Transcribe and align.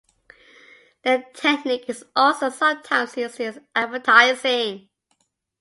The 1.03 1.25
technique 1.31 1.87
is 1.87 2.03
also 2.15 2.49
sometimes 2.49 3.15
used 3.17 3.39
in 3.39 3.63
advertising. 3.75 4.89